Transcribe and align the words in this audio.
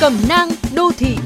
Cẩm 0.00 0.28
nang 0.28 0.48
đô 0.74 0.90
thị 0.98 1.16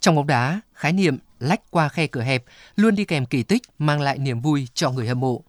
Trong 0.00 0.14
bóng 0.14 0.26
đá, 0.26 0.60
khái 0.74 0.92
niệm 0.92 1.18
lách 1.38 1.70
qua 1.70 1.88
khe 1.88 2.06
cửa 2.06 2.20
hẹp 2.22 2.44
luôn 2.76 2.94
đi 2.94 3.04
kèm 3.04 3.26
kỳ 3.26 3.42
tích 3.42 3.62
mang 3.78 4.00
lại 4.00 4.18
niềm 4.18 4.40
vui 4.40 4.68
cho 4.74 4.90
người 4.90 5.08
hâm 5.08 5.20
mộ. 5.20 5.42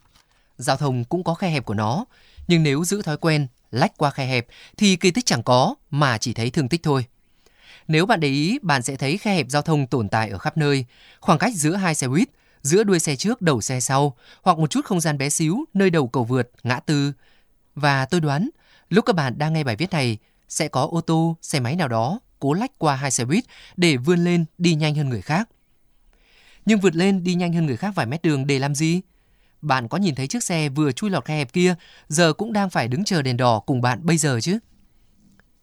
Giao 0.58 0.78
thông 0.78 1.04
cũng 1.04 1.24
có 1.24 1.34
khe 1.34 1.50
hẹp 1.50 1.66
của 1.66 1.74
nó, 1.74 2.06
nhưng 2.48 2.64
nếu 2.64 2.84
giữ 2.84 3.02
thói 3.02 3.18
quen 3.18 3.48
lách 3.72 3.98
qua 3.98 4.12
khe 4.12 4.26
hẹp 4.26 4.48
thì 4.78 4.96
kỳ 4.96 5.12
tích 5.12 5.26
chẳng 5.26 5.44
có 5.44 5.76
mà 5.92 6.18
chỉ 6.18 6.34
thấy 6.34 6.50
thương 6.50 6.70
tích 6.70 6.84
thôi. 6.84 7.06
Nếu 7.88 8.06
bạn 8.06 8.20
để 8.20 8.28
ý, 8.28 8.60
bạn 8.62 8.82
sẽ 8.82 8.96
thấy 8.96 9.18
khe 9.18 9.36
hẹp 9.36 9.46
giao 9.50 9.62
thông 9.62 9.88
tồn 9.88 10.10
tại 10.10 10.30
ở 10.30 10.38
khắp 10.38 10.58
nơi, 10.58 10.86
khoảng 11.20 11.40
cách 11.40 11.54
giữa 11.56 11.76
hai 11.76 11.96
xe 11.96 12.08
buýt, 12.08 12.30
giữa 12.62 12.84
đuôi 12.84 13.00
xe 13.00 13.16
trước 13.16 13.42
đầu 13.42 13.62
xe 13.62 13.80
sau, 13.80 14.16
hoặc 14.42 14.58
một 14.58 14.70
chút 14.70 14.86
không 14.86 15.02
gian 15.02 15.18
bé 15.18 15.30
xíu 15.30 15.66
nơi 15.74 15.90
đầu 15.90 16.08
cầu 16.08 16.24
vượt, 16.24 16.52
ngã 16.64 16.80
tư. 16.80 17.14
Và 17.82 18.06
tôi 18.06 18.22
đoán, 18.22 18.50
lúc 18.90 19.06
các 19.06 19.16
bạn 19.16 19.38
đang 19.38 19.54
nghe 19.54 19.64
bài 19.64 19.76
viết 19.76 19.92
này, 19.92 20.18
sẽ 20.50 20.68
có 20.68 20.88
ô 20.92 21.02
tô, 21.02 21.38
xe 21.42 21.60
máy 21.60 21.76
nào 21.76 21.88
đó 21.88 22.20
cố 22.40 22.54
lách 22.54 22.72
qua 22.78 22.96
hai 22.96 23.12
xe 23.12 23.26
buýt 23.26 23.44
để 23.78 23.98
vươn 23.98 24.24
lên 24.24 24.46
đi 24.58 24.76
nhanh 24.76 24.96
hơn 24.96 25.10
người 25.10 25.22
khác. 25.22 25.50
Nhưng 26.66 26.80
vượt 26.80 26.96
lên 26.96 27.24
đi 27.24 27.34
nhanh 27.34 27.54
hơn 27.54 27.66
người 27.66 27.78
khác 27.78 27.96
vài 27.96 28.06
mét 28.06 28.22
đường 28.22 28.48
để 28.48 28.60
làm 28.60 28.76
gì? 28.76 29.02
Bạn 29.62 29.88
có 29.88 29.98
nhìn 29.98 30.16
thấy 30.16 30.28
chiếc 30.28 30.44
xe 30.44 30.70
vừa 30.70 30.92
chui 30.92 31.10
lọt 31.10 31.26
khe 31.26 31.38
hẹp 31.38 31.54
kia 31.54 31.76
giờ 32.10 32.34
cũng 32.34 32.54
đang 32.54 32.70
phải 32.70 32.88
đứng 32.88 33.04
chờ 33.04 33.22
đèn 33.22 33.38
đỏ 33.38 33.60
cùng 33.60 33.82
bạn 33.82 34.00
bây 34.04 34.18
giờ 34.18 34.40
chứ? 34.42 34.60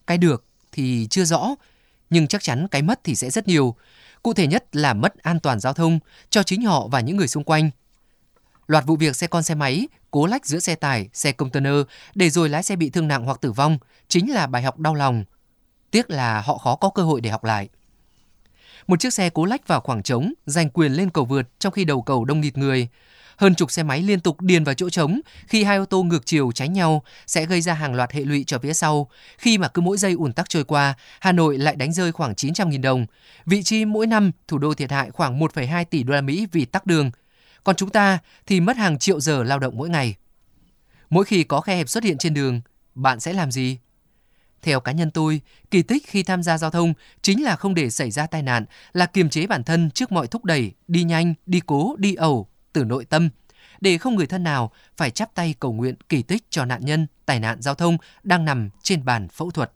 Cái 0.06 0.18
được 0.18 0.44
thì 0.72 1.06
chưa 1.10 1.24
rõ, 1.24 1.54
nhưng 2.10 2.26
chắc 2.26 2.42
chắn 2.42 2.68
cái 2.68 2.82
mất 2.82 3.00
thì 3.04 3.14
sẽ 3.14 3.30
rất 3.30 3.48
nhiều. 3.48 3.76
Cụ 4.22 4.34
thể 4.34 4.46
nhất 4.46 4.76
là 4.76 4.94
mất 4.94 5.18
an 5.22 5.40
toàn 5.40 5.60
giao 5.60 5.72
thông 5.72 5.98
cho 6.30 6.42
chính 6.42 6.62
họ 6.62 6.88
và 6.88 7.00
những 7.00 7.16
người 7.16 7.28
xung 7.28 7.44
quanh. 7.44 7.70
Loạt 8.68 8.86
vụ 8.86 8.96
việc 8.96 9.16
xe 9.16 9.26
con 9.26 9.42
xe 9.42 9.54
máy 9.54 9.88
cố 10.10 10.26
lách 10.26 10.46
giữa 10.46 10.58
xe 10.58 10.74
tải, 10.74 11.08
xe 11.12 11.32
container 11.32 11.74
để 12.14 12.30
rồi 12.30 12.48
lái 12.48 12.62
xe 12.62 12.76
bị 12.76 12.90
thương 12.90 13.08
nặng 13.08 13.24
hoặc 13.24 13.40
tử 13.40 13.52
vong 13.52 13.78
chính 14.08 14.32
là 14.32 14.46
bài 14.46 14.62
học 14.62 14.78
đau 14.78 14.94
lòng. 14.94 15.24
Tiếc 15.90 16.10
là 16.10 16.40
họ 16.40 16.58
khó 16.58 16.76
có 16.76 16.90
cơ 16.90 17.02
hội 17.02 17.20
để 17.20 17.30
học 17.30 17.44
lại. 17.44 17.68
Một 18.86 19.00
chiếc 19.00 19.14
xe 19.14 19.30
cố 19.30 19.44
lách 19.44 19.68
vào 19.68 19.80
khoảng 19.80 20.02
trống, 20.02 20.32
giành 20.46 20.70
quyền 20.70 20.92
lên 20.92 21.10
cầu 21.10 21.24
vượt 21.24 21.42
trong 21.58 21.72
khi 21.72 21.84
đầu 21.84 22.02
cầu 22.02 22.24
đông 22.24 22.40
nghịt 22.40 22.58
người. 22.58 22.88
Hơn 23.36 23.54
chục 23.54 23.70
xe 23.70 23.82
máy 23.82 24.02
liên 24.02 24.20
tục 24.20 24.40
điền 24.40 24.64
vào 24.64 24.74
chỗ 24.74 24.90
trống 24.90 25.20
khi 25.46 25.64
hai 25.64 25.76
ô 25.76 25.84
tô 25.84 26.02
ngược 26.02 26.26
chiều 26.26 26.52
tránh 26.52 26.72
nhau 26.72 27.02
sẽ 27.26 27.46
gây 27.46 27.60
ra 27.60 27.74
hàng 27.74 27.94
loạt 27.94 28.12
hệ 28.12 28.20
lụy 28.20 28.44
cho 28.46 28.58
phía 28.58 28.72
sau. 28.72 29.10
Khi 29.38 29.58
mà 29.58 29.68
cứ 29.68 29.82
mỗi 29.82 29.98
giây 29.98 30.12
ủn 30.12 30.32
tắc 30.32 30.48
trôi 30.48 30.64
qua, 30.64 30.94
Hà 31.20 31.32
Nội 31.32 31.58
lại 31.58 31.76
đánh 31.76 31.92
rơi 31.92 32.12
khoảng 32.12 32.32
900.000 32.32 32.82
đồng. 32.82 33.06
Vị 33.46 33.62
trí 33.62 33.84
mỗi 33.84 34.06
năm 34.06 34.30
thủ 34.48 34.58
đô 34.58 34.74
thiệt 34.74 34.90
hại 34.90 35.10
khoảng 35.10 35.40
1,2 35.40 35.84
tỷ 35.84 36.02
đô 36.02 36.14
la 36.14 36.20
Mỹ 36.20 36.46
vì 36.52 36.64
tắc 36.64 36.86
đường. 36.86 37.10
Còn 37.64 37.76
chúng 37.76 37.90
ta 37.90 38.18
thì 38.46 38.60
mất 38.60 38.76
hàng 38.76 38.98
triệu 38.98 39.20
giờ 39.20 39.42
lao 39.42 39.58
động 39.58 39.76
mỗi 39.76 39.88
ngày. 39.88 40.14
Mỗi 41.10 41.24
khi 41.24 41.44
có 41.44 41.60
khe 41.60 41.76
hẹp 41.76 41.88
xuất 41.88 42.04
hiện 42.04 42.18
trên 42.18 42.34
đường, 42.34 42.60
bạn 42.94 43.20
sẽ 43.20 43.32
làm 43.32 43.52
gì? 43.52 43.78
Theo 44.62 44.80
cá 44.80 44.92
nhân 44.92 45.10
tôi, 45.10 45.40
kỳ 45.70 45.82
tích 45.82 46.06
khi 46.06 46.22
tham 46.22 46.42
gia 46.42 46.58
giao 46.58 46.70
thông 46.70 46.94
chính 47.22 47.44
là 47.44 47.56
không 47.56 47.74
để 47.74 47.90
xảy 47.90 48.10
ra 48.10 48.26
tai 48.26 48.42
nạn, 48.42 48.64
là 48.92 49.06
kiềm 49.06 49.30
chế 49.30 49.46
bản 49.46 49.64
thân 49.64 49.90
trước 49.90 50.12
mọi 50.12 50.26
thúc 50.26 50.44
đẩy, 50.44 50.72
đi 50.88 51.02
nhanh, 51.02 51.34
đi 51.46 51.60
cố, 51.66 51.96
đi 51.98 52.14
ẩu 52.14 52.48
từ 52.72 52.84
nội 52.84 53.04
tâm, 53.04 53.28
để 53.80 53.98
không 53.98 54.14
người 54.14 54.26
thân 54.26 54.44
nào 54.44 54.72
phải 54.96 55.10
chắp 55.10 55.34
tay 55.34 55.54
cầu 55.60 55.72
nguyện 55.72 55.94
kỳ 56.08 56.22
tích 56.22 56.44
cho 56.50 56.64
nạn 56.64 56.84
nhân 56.84 57.06
tai 57.26 57.40
nạn 57.40 57.62
giao 57.62 57.74
thông 57.74 57.96
đang 58.22 58.44
nằm 58.44 58.70
trên 58.82 59.04
bàn 59.04 59.28
phẫu 59.28 59.50
thuật. 59.50 59.72